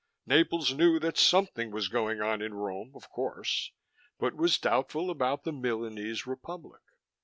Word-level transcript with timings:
Naples 0.25 0.73
knew 0.73 0.97
that 0.97 1.15
something 1.19 1.69
was 1.69 1.87
going 1.87 2.21
on 2.21 2.41
in 2.41 2.55
Rome, 2.55 2.91
of 2.95 3.07
course, 3.11 3.71
but 4.17 4.35
was 4.35 4.57
doubtful 4.57 5.11
about 5.11 5.43
the 5.43 5.53
Milanese 5.53 6.25
Republic. 6.25 6.81